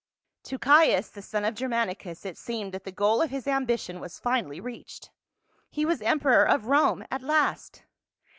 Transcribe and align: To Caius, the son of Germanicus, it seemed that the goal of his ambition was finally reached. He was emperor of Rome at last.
To 0.45 0.57
Caius, 0.57 1.09
the 1.09 1.21
son 1.21 1.45
of 1.45 1.53
Germanicus, 1.53 2.25
it 2.25 2.35
seemed 2.35 2.71
that 2.71 2.85
the 2.85 2.91
goal 2.91 3.21
of 3.21 3.29
his 3.29 3.45
ambition 3.45 3.99
was 3.99 4.17
finally 4.17 4.59
reached. 4.59 5.11
He 5.69 5.85
was 5.85 6.01
emperor 6.01 6.43
of 6.43 6.65
Rome 6.65 7.05
at 7.11 7.21
last. 7.21 7.83